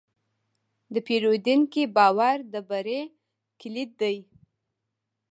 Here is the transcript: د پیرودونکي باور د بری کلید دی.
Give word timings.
د 0.93 0.95
پیرودونکي 1.07 1.83
باور 1.95 2.37
د 2.53 2.55
بری 2.69 3.01
کلید 3.59 3.91
دی. 4.01 4.17